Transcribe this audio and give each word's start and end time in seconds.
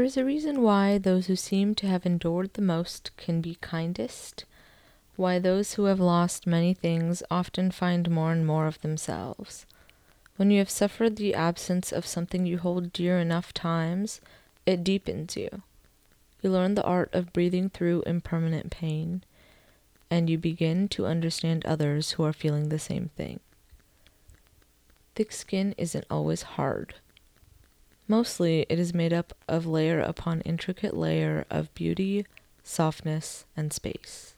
is 0.00 0.16
a 0.16 0.24
reason 0.24 0.62
why 0.62 0.96
those 0.96 1.26
who 1.26 1.36
seem 1.36 1.74
to 1.74 1.86
have 1.86 2.06
endured 2.06 2.54
the 2.54 2.62
most 2.62 3.10
can 3.16 3.40
be 3.40 3.58
kindest, 3.60 4.44
why 5.16 5.38
those 5.38 5.74
who 5.74 5.84
have 5.84 6.00
lost 6.00 6.46
many 6.46 6.72
things 6.72 7.22
often 7.30 7.70
find 7.70 8.08
more 8.08 8.32
and 8.32 8.46
more 8.46 8.66
of 8.66 8.80
themselves. 8.80 9.66
When 10.36 10.50
you 10.50 10.60
have 10.60 10.70
suffered 10.70 11.16
the 11.16 11.34
absence 11.34 11.92
of 11.92 12.06
something 12.06 12.46
you 12.46 12.58
hold 12.58 12.92
dear 12.92 13.18
enough 13.18 13.52
times, 13.52 14.20
it 14.64 14.82
deepens 14.82 15.36
you. 15.36 15.62
You 16.40 16.50
learn 16.50 16.74
the 16.74 16.84
art 16.84 17.10
of 17.12 17.32
breathing 17.32 17.68
through 17.68 18.02
impermanent 18.06 18.70
pain, 18.70 19.24
and 20.10 20.30
you 20.30 20.38
begin 20.38 20.88
to 20.88 21.06
understand 21.06 21.66
others 21.66 22.12
who 22.12 22.22
are 22.22 22.32
feeling 22.32 22.68
the 22.68 22.78
same 22.78 23.10
thing. 23.16 23.40
Thick 25.14 25.32
skin 25.32 25.74
isn't 25.76 26.06
always 26.10 26.42
hard. 26.42 26.94
Mostly, 28.12 28.66
it 28.68 28.78
is 28.78 28.92
made 28.92 29.14
up 29.14 29.32
of 29.48 29.64
layer 29.64 29.98
upon 29.98 30.42
intricate 30.42 30.94
layer 30.94 31.46
of 31.48 31.72
beauty, 31.72 32.26
softness, 32.62 33.46
and 33.56 33.72
space. 33.72 34.31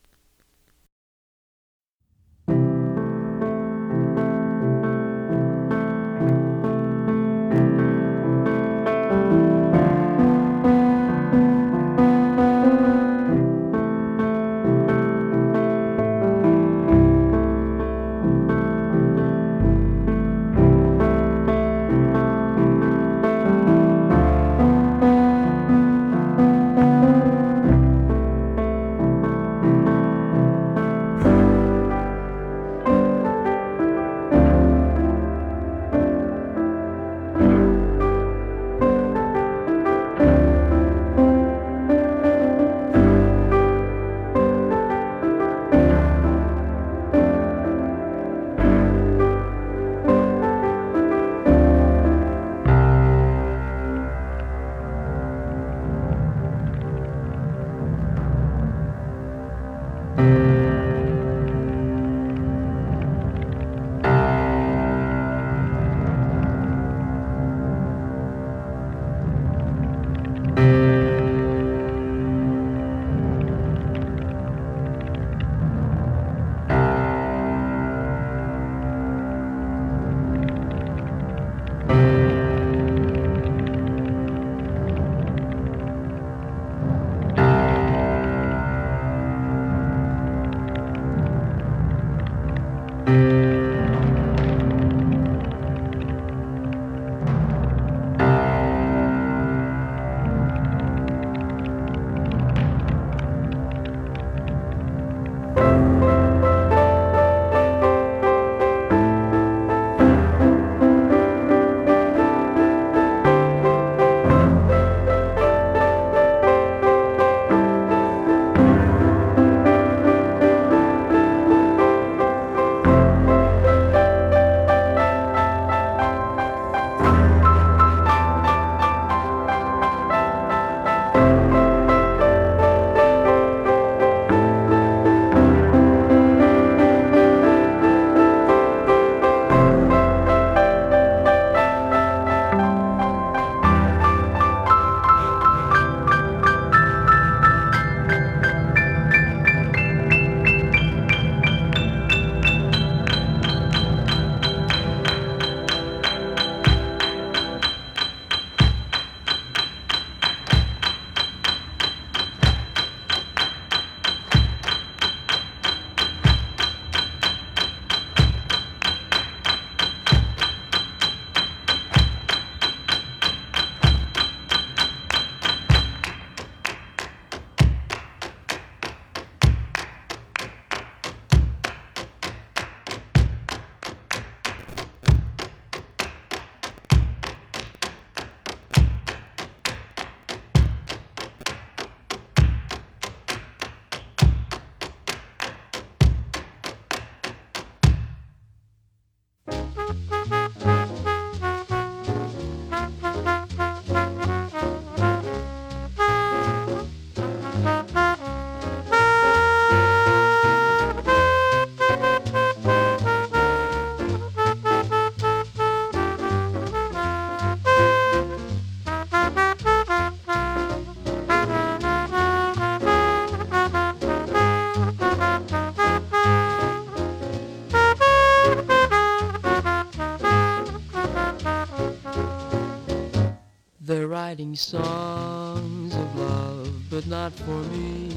Writing 234.34 234.56
songs 234.56 235.94
of 235.94 236.18
love, 236.18 236.68
but 236.90 237.06
not 237.06 237.32
for 237.32 237.62
me. 237.70 238.10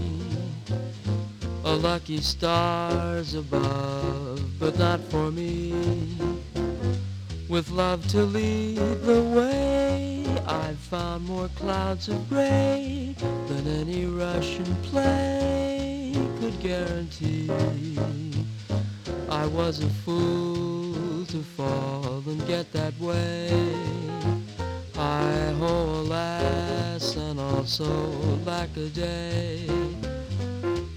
A 1.64 1.75
lucky 1.75 2.18
stars 2.22 3.36
above, 3.36 4.42
but 4.60 4.80
not 4.80 5.00
for 5.12 5.30
me. 5.30 5.75
With 7.48 7.69
love 7.69 8.08
to 8.08 8.24
lead 8.24 8.78
the 9.04 9.22
way, 9.22 10.25
I've 10.48 10.80
found 10.80 11.28
more 11.28 11.50
clouds 11.50 12.08
of 12.08 12.28
gray 12.30 13.14
than 13.48 13.68
any 13.68 14.08
Russian 14.08 14.75
play 14.90 16.14
could 16.40 16.60
guarantee. 16.60 17.48
I 19.30 19.46
was 19.46 19.84
a 19.84 19.90
fool 20.04 21.25
to 21.28 21.44
fall 21.44 22.24
and 22.25 22.48
get 22.48 22.74
that 22.74 23.00
way. 23.00 24.06
Hi 25.07 25.54
ho, 25.57 26.01
alas, 26.01 27.15
and 27.15 27.39
also 27.39 27.86
lack 28.45 28.75
a 28.75 28.89
day. 28.89 29.65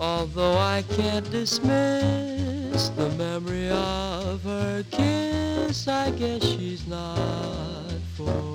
Although 0.01 0.59
I 0.59 0.83
can't 0.97 1.31
dismiss 1.31 2.89
the 2.89 3.09
memory 3.17 3.71
of 3.71 4.43
her 4.43 4.83
kiss, 4.91 5.87
I 5.87 6.11
guess 6.11 6.43
she's 6.43 6.89
not 6.89 8.01
for. 8.17 8.51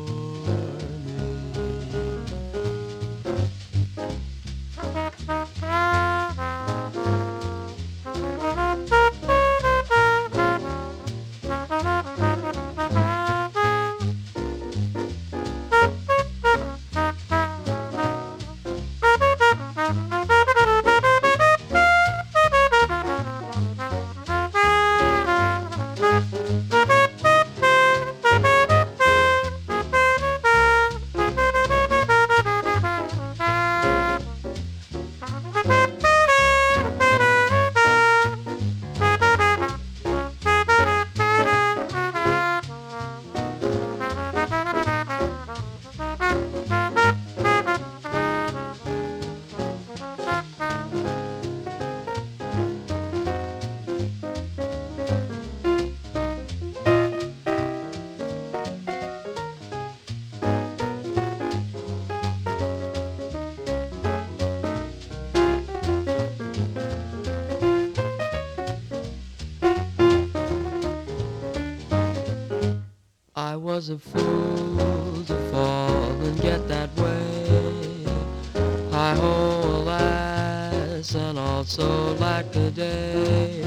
was 73.75 73.89
a 73.89 73.99
fool 73.99 75.21
to 75.25 75.35
fall 75.51 76.09
and 76.21 76.41
get 76.41 76.65
that 76.65 76.89
way. 76.95 78.05
Hi 78.91 79.13
ho, 79.15 79.81
alas, 79.81 81.13
and 81.13 81.37
also 81.37 82.15
like 82.15 82.55
a 82.55 82.71
day. 82.71 83.65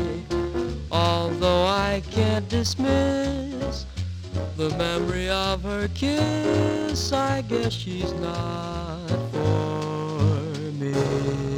Although 0.90 1.66
I 1.66 2.02
can't 2.10 2.48
dismiss 2.48 3.84
the 4.56 4.70
memory 4.78 5.28
of 5.28 5.62
her 5.64 5.88
kiss, 5.88 7.12
I 7.12 7.42
guess 7.42 7.74
she's 7.74 8.14
not 8.14 9.08
for 9.30 10.72
me. 10.80 11.57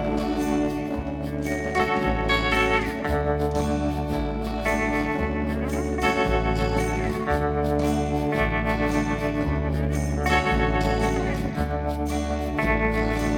I 12.61 13.28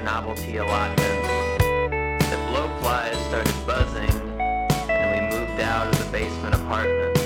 our 0.00 0.04
novelty 0.04 0.56
allotment. 0.56 0.98
That 1.58 2.38
blowflies 2.48 3.16
started 3.28 3.54
buzzing 3.66 4.08
and 4.88 5.30
we 5.30 5.38
moved 5.38 5.60
out 5.60 5.86
of 5.88 5.98
the 5.98 6.10
basement 6.10 6.54
apartment. 6.54 7.18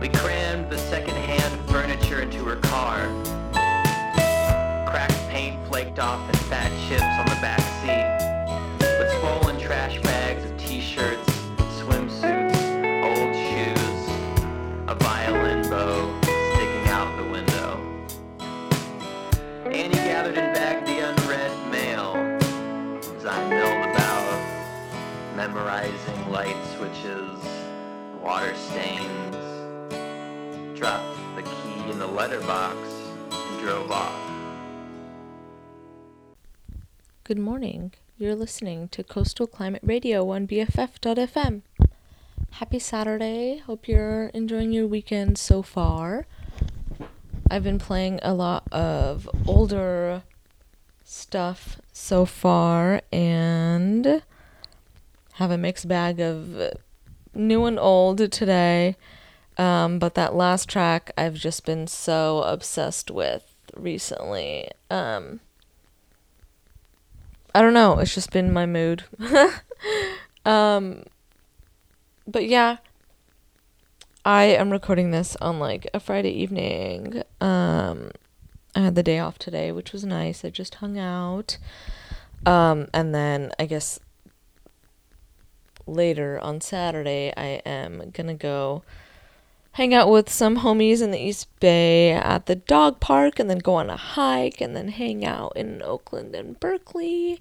We 0.00 0.08
crammed 0.08 0.70
the 0.70 0.78
second-hand 0.78 1.70
furniture 1.70 2.20
into 2.20 2.44
her 2.44 2.56
car. 2.56 3.08
Cracked 4.86 5.28
paint 5.30 5.66
flaked 5.68 5.98
off 5.98 6.33
memorizing 25.64 26.30
light 26.30 26.56
switches, 26.76 27.38
water 28.22 28.54
stains, 28.54 29.34
dropped 30.78 31.16
the 31.36 31.42
key 31.42 31.90
in 31.90 31.98
the 31.98 32.06
letterbox 32.06 32.76
and 33.30 33.60
drove 33.60 33.90
off. 33.90 34.14
Good 37.24 37.38
morning. 37.38 37.92
You're 38.18 38.34
listening 38.34 38.88
to 38.88 39.02
Coastal 39.02 39.46
Climate 39.46 39.80
Radio 39.82 40.28
on 40.28 40.46
BFF.fm. 40.46 41.62
Happy 42.50 42.78
Saturday. 42.78 43.56
Hope 43.58 43.88
you're 43.88 44.26
enjoying 44.34 44.70
your 44.70 44.86
weekend 44.86 45.38
so 45.38 45.62
far. 45.62 46.26
I've 47.50 47.64
been 47.64 47.78
playing 47.78 48.20
a 48.22 48.34
lot 48.34 48.70
of 48.70 49.30
older 49.46 50.24
stuff 51.04 51.80
so 51.90 52.26
far 52.26 53.00
and 53.10 54.22
have 55.34 55.50
a 55.50 55.58
mixed 55.58 55.88
bag 55.88 56.20
of 56.20 56.60
new 57.34 57.64
and 57.64 57.78
old 57.78 58.30
today. 58.32 58.96
Um, 59.56 59.98
but 59.98 60.14
that 60.14 60.34
last 60.34 60.68
track 60.68 61.12
I've 61.16 61.34
just 61.34 61.64
been 61.64 61.86
so 61.86 62.42
obsessed 62.42 63.10
with 63.10 63.54
recently. 63.76 64.68
Um, 64.90 65.40
I 67.54 67.62
don't 67.62 67.74
know. 67.74 67.98
It's 67.98 68.14
just 68.14 68.32
been 68.32 68.52
my 68.52 68.66
mood. 68.66 69.04
um, 70.44 71.04
but 72.26 72.48
yeah, 72.48 72.78
I 74.24 74.44
am 74.44 74.70
recording 74.70 75.12
this 75.12 75.36
on 75.36 75.58
like 75.60 75.86
a 75.94 76.00
Friday 76.00 76.30
evening. 76.30 77.22
Um, 77.40 78.10
I 78.74 78.80
had 78.80 78.96
the 78.96 79.02
day 79.04 79.20
off 79.20 79.38
today, 79.38 79.70
which 79.70 79.92
was 79.92 80.04
nice. 80.04 80.44
I 80.44 80.50
just 80.50 80.76
hung 80.76 80.98
out. 80.98 81.58
Um, 82.44 82.88
and 82.92 83.14
then 83.14 83.52
I 83.58 83.66
guess 83.66 84.00
later 85.86 86.38
on 86.40 86.60
Saturday, 86.60 87.32
I 87.36 87.62
am 87.66 88.10
gonna 88.12 88.34
go 88.34 88.82
hang 89.72 89.92
out 89.92 90.08
with 90.08 90.30
some 90.30 90.58
homies 90.58 91.02
in 91.02 91.10
the 91.10 91.18
East 91.18 91.48
Bay 91.58 92.12
at 92.12 92.46
the 92.46 92.54
dog 92.54 93.00
park 93.00 93.38
and 93.38 93.50
then 93.50 93.58
go 93.58 93.74
on 93.74 93.90
a 93.90 93.96
hike 93.96 94.60
and 94.60 94.76
then 94.76 94.88
hang 94.88 95.24
out 95.24 95.52
in 95.56 95.82
Oakland 95.82 96.34
and 96.34 96.58
Berkeley. 96.60 97.40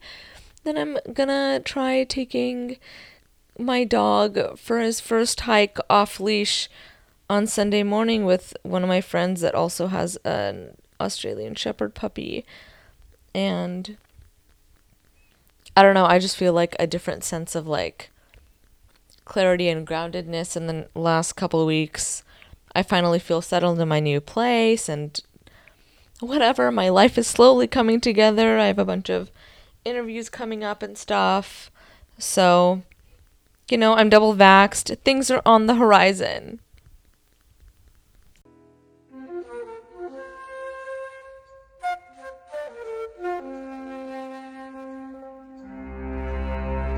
Then 0.64 0.78
I'm 0.78 0.98
gonna 1.14 1.62
try 1.64 2.04
taking 2.04 2.78
my 3.60 3.84
dog 3.84 4.58
for 4.58 4.80
his 4.80 5.00
first 5.00 5.42
hike 5.42 5.78
off 5.90 6.20
leash 6.20 6.70
on 7.30 7.46
Sunday 7.46 7.84
morning 7.84 8.26
with 8.26 8.56
one 8.64 8.84
of 8.84 8.90
my 8.90 9.02
friends 9.02 9.42
that 9.42 9.56
also 9.56 9.88
has 9.88 10.16
an 10.26 10.76
Australian 11.00 11.56
Shepherd 11.56 11.94
puppy. 11.94 12.46
And 13.36 13.98
I 15.76 15.84
don't 15.84 15.94
know, 15.94 16.06
I 16.06 16.20
just 16.20 16.38
feel 16.38 16.54
like 16.54 16.76
a 16.80 16.88
different 16.88 17.24
sense 17.24 17.56
of 17.56 17.68
like 17.68 18.10
clarity 19.26 19.70
and 19.70 19.88
groundedness 19.88 20.56
in 20.56 20.68
the 20.68 20.88
last 20.96 21.34
couple 21.34 21.62
of 21.62 21.68
weeks. 21.68 22.24
I 22.76 22.84
finally 22.84 23.20
feel 23.20 23.42
settled 23.42 23.80
in 23.80 23.88
my 23.88 24.00
new 24.00 24.20
place 24.20 24.90
and 24.90 25.20
whatever. 26.20 26.72
My 26.72 26.90
life 26.90 27.18
is 27.18 27.28
slowly 27.28 27.68
coming 27.68 28.02
together. 28.02 28.58
I 28.58 28.68
have 28.68 28.80
a 28.80 28.86
bunch 28.86 29.10
of 29.10 29.32
interviews 29.86 30.30
coming 30.30 30.64
up 30.64 30.82
and 30.82 30.98
stuff. 30.98 31.70
So, 32.18 32.82
you 33.70 33.78
know, 33.78 33.94
I'm 33.94 34.10
double 34.10 34.36
vaxxed. 34.36 34.98
Things 35.00 35.30
are 35.30 35.42
on 35.46 35.68
the 35.68 35.76
horizon. 35.76 36.60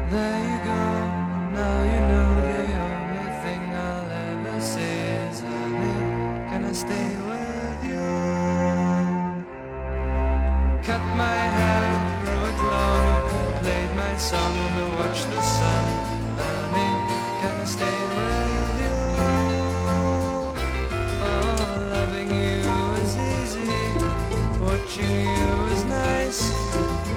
There 0.07 0.35
watch 14.97 15.23
the 15.25 15.41
sun 15.41 15.85
burning. 16.35 16.99
Can 17.41 17.61
I 17.61 17.65
stay 17.65 17.97
with 18.15 18.81
you? 18.81 18.95
Oh, 21.21 21.35
loving 21.93 22.31
you 22.31 22.63
easy, 23.38 23.69
watching 24.59 25.27
you 25.38 25.85
nice, 25.85 26.41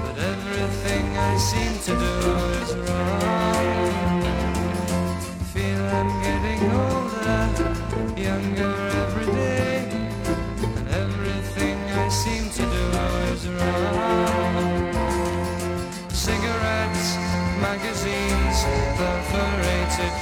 but 0.03 0.18
everything 0.18 1.16
I 1.16 1.37
seem 1.38 1.79
to 1.87 1.99
do. 1.99 2.18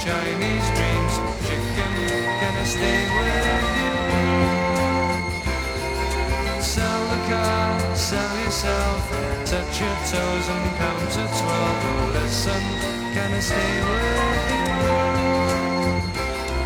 Chinese 0.06 0.68
dreams. 0.78 1.14
Chicken, 1.46 1.92
can 2.38 2.54
I 2.54 2.64
stay 2.64 3.02
with 3.10 3.46
you? 3.50 3.94
Sell 6.62 7.02
the 7.10 7.18
car, 7.26 7.66
sell 7.96 8.34
yourself, 8.44 9.02
touch 9.50 9.80
your 9.82 9.96
toes 10.06 10.46
and 10.54 10.66
count 10.78 11.10
to 11.10 11.24
twelve. 11.26 11.82
Oh, 11.90 12.14
listen, 12.22 12.62
can 13.14 13.30
I 13.34 13.40
stay 13.40 13.74
with 13.86 14.46
you? 14.54 14.70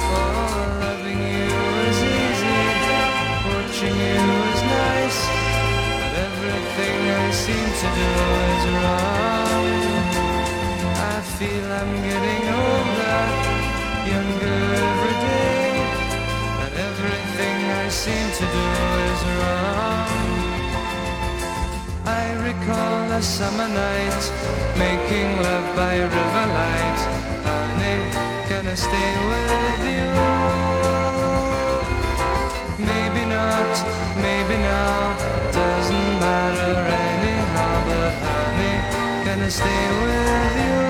Oh, 0.04 0.76
loving 0.84 1.22
you 1.32 1.56
is 1.88 2.00
easy, 2.20 2.60
watching 3.48 3.96
you 4.04 4.20
is 4.52 4.62
nice, 4.68 5.20
but 5.96 6.12
everything 6.28 6.98
I 7.08 7.32
seem 7.32 7.68
to 7.80 7.88
do 7.96 8.08
is 8.52 8.64
wrong. 8.76 9.99
I 11.10 11.20
feel 11.38 11.66
I'm 11.80 11.92
getting 12.08 12.44
older, 12.62 13.20
younger 14.12 14.58
every 14.86 15.16
day, 15.28 15.68
and 16.62 16.72
everything 16.88 17.58
I 17.82 17.88
seem 17.88 18.26
to 18.40 18.46
do 18.58 18.66
is 19.10 19.20
wrong. 19.36 20.30
I 22.06 22.24
recall 22.48 23.10
a 23.10 23.22
summer 23.22 23.68
night, 23.68 24.22
making 24.78 25.30
love 25.42 25.66
by 25.74 25.94
riverlight. 26.14 27.00
Honey, 27.48 27.98
can 28.48 28.64
I 28.66 28.76
stay 28.86 29.12
with 29.30 29.82
you? 29.94 30.08
Maybe 32.90 33.22
not, 33.36 33.72
maybe 34.26 34.56
now, 34.62 35.16
doesn't 35.58 36.10
matter 36.24 36.74
anyhow. 37.08 37.74
But 37.88 38.12
honey, 38.26 38.76
can 39.24 39.38
I 39.42 39.48
stay 39.48 39.84
with 40.02 40.54
you? 40.64 40.89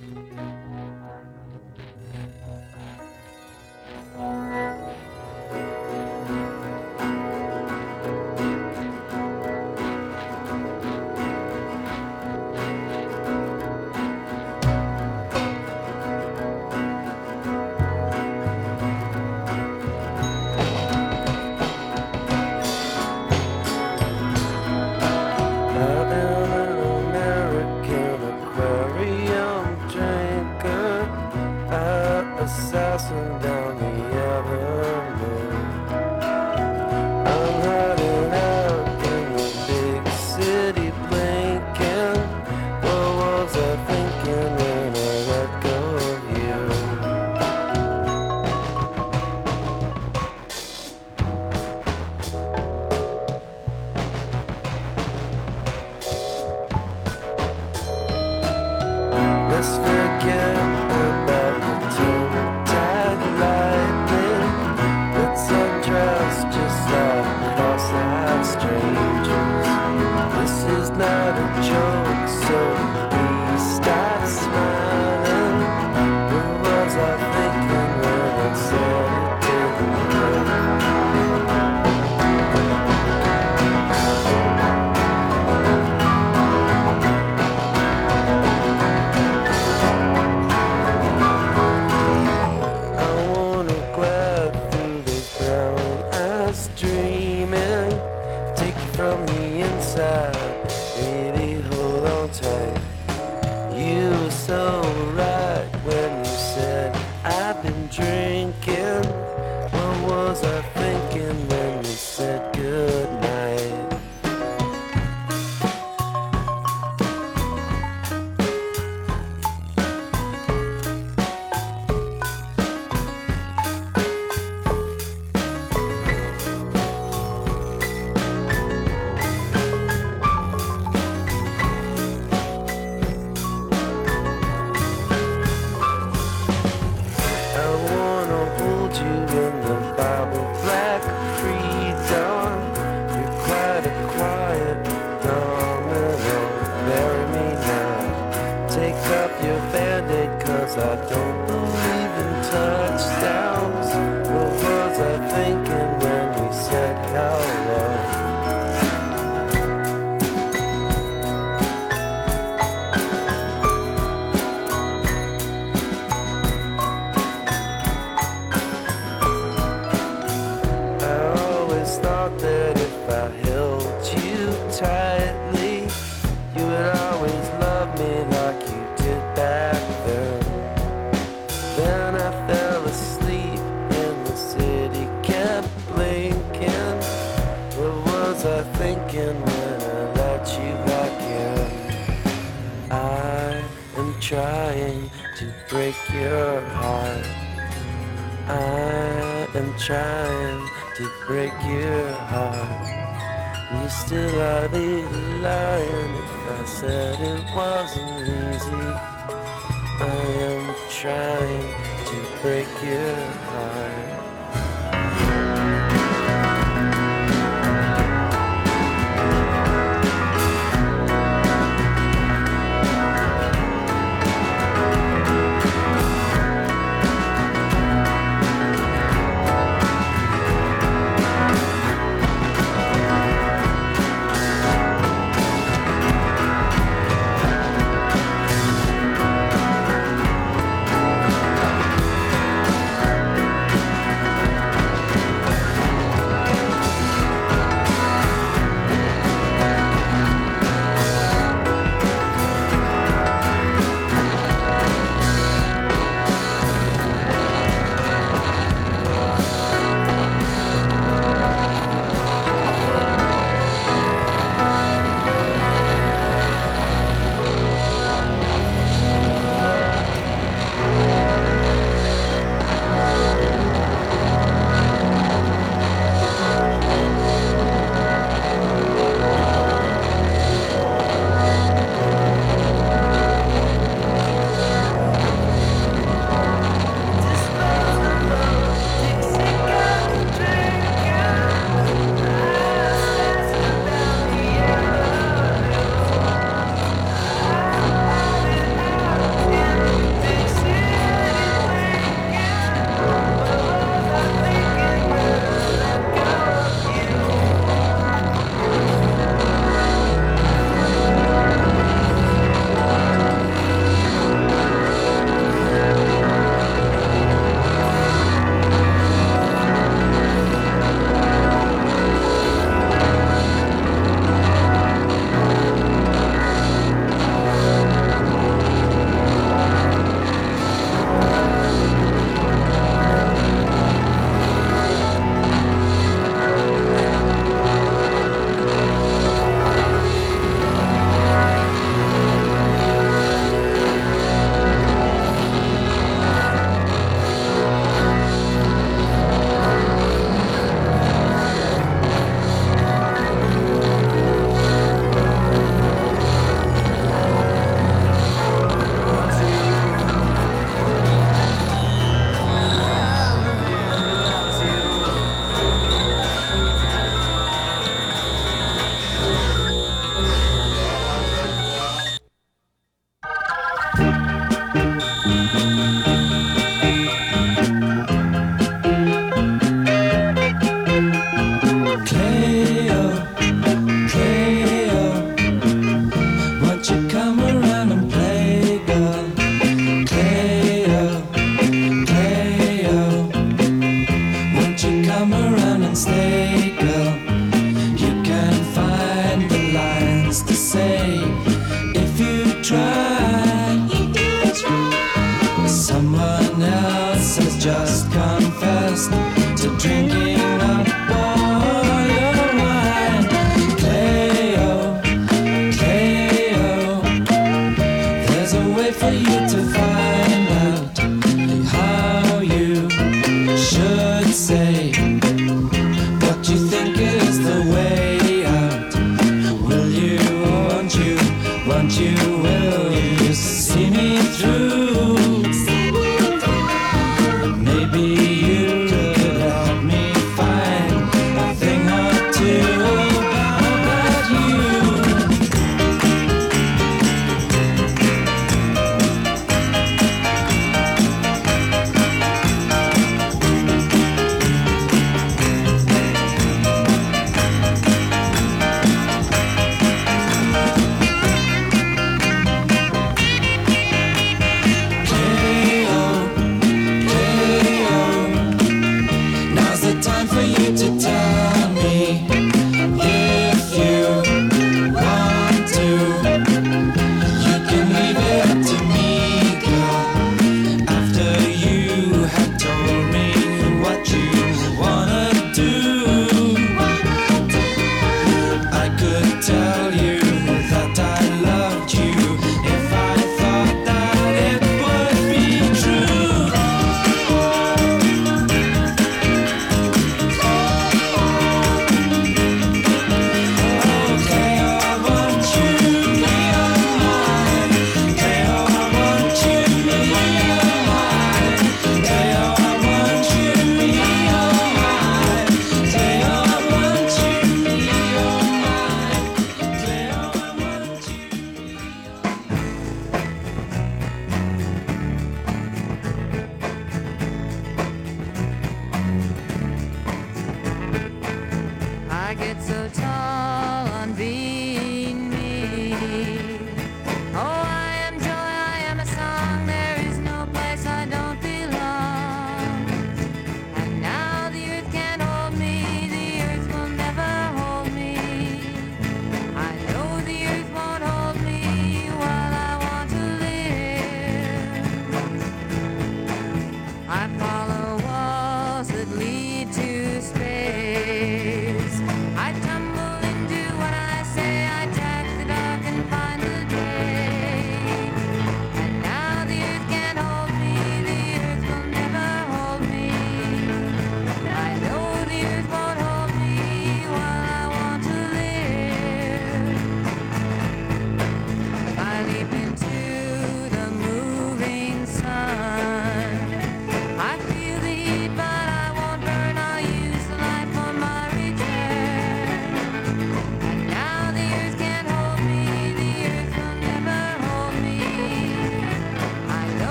I 0.00 0.49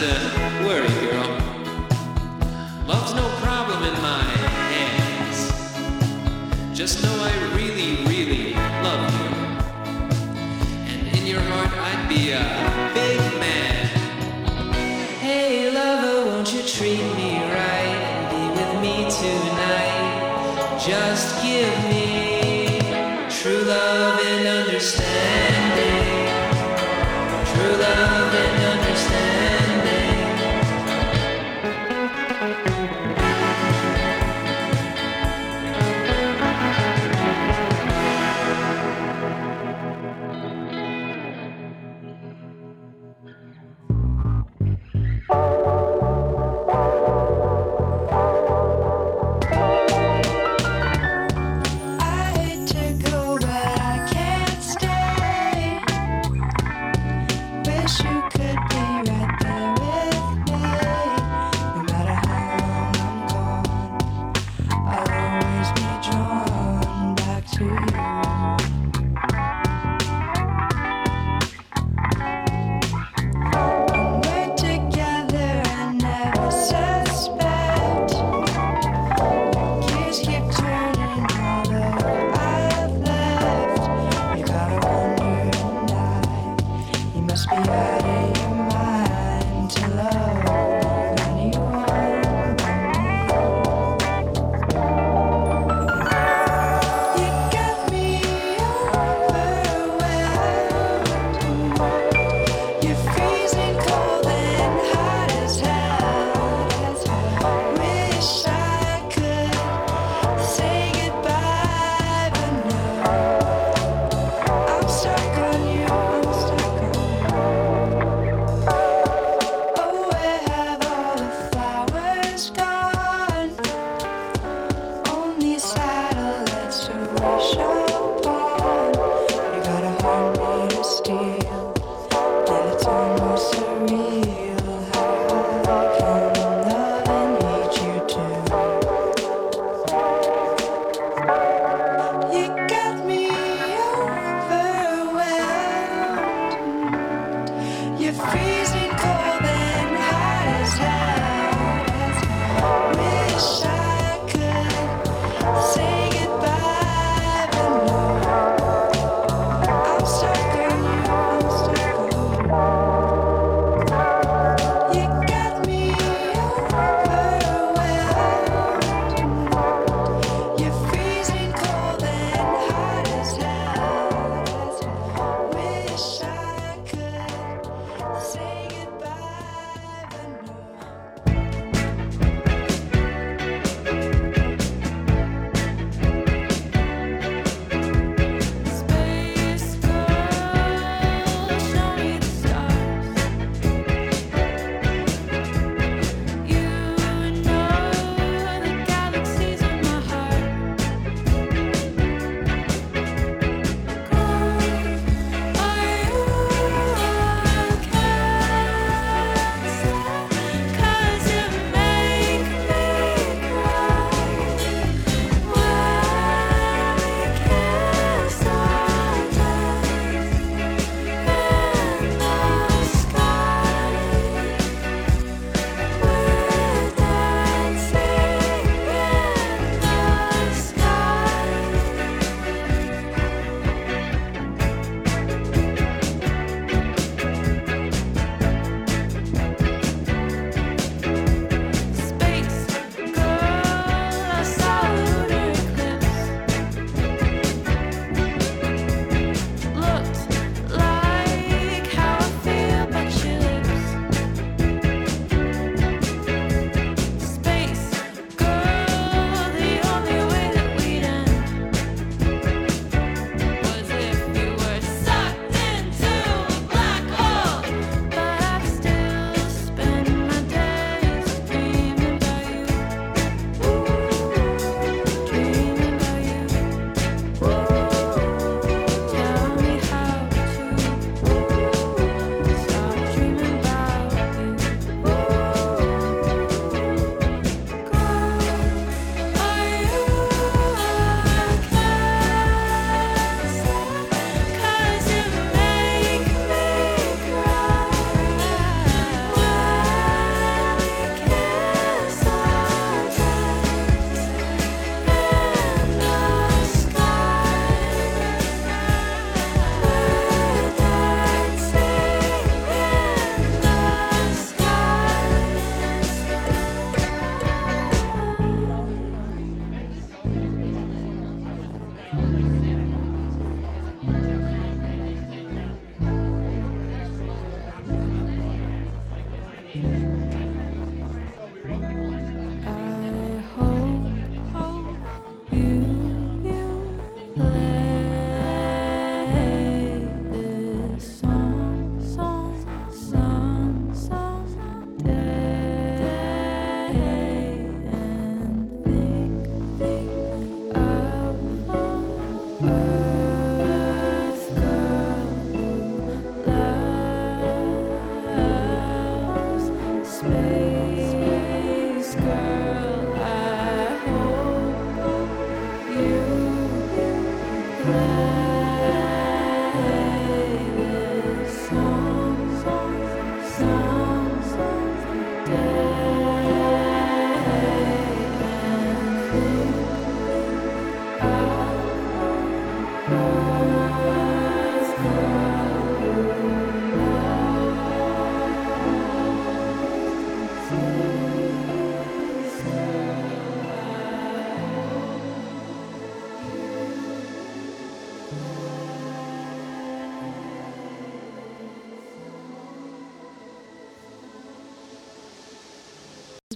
to 0.00 0.06
worry, 0.64 0.99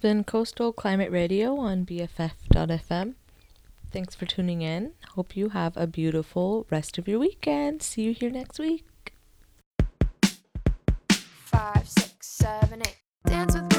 been 0.05 0.22
Coastal 0.22 0.70
Climate 0.70 1.11
Radio 1.11 1.57
on 1.57 1.86
BFF.fm. 1.86 3.14
Thanks 3.90 4.14
for 4.14 4.26
tuning 4.26 4.61
in. 4.61 4.92
Hope 5.14 5.34
you 5.34 5.48
have 5.48 5.74
a 5.78 5.86
beautiful 5.86 6.66
rest 6.70 6.98
of 6.98 7.09
your 7.09 7.18
weekend. 7.18 7.82
See 7.82 8.02
you 8.02 8.12
here 8.12 8.28
next 8.28 8.59
week. 8.59 8.84
Five, 11.46 11.88
six, 11.88 12.26
seven, 12.26 12.82
eight. 12.82 12.98
Dance 13.24 13.55
with 13.55 13.74